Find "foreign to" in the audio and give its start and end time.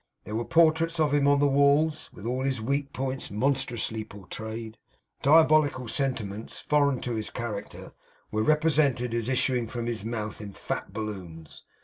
6.59-7.13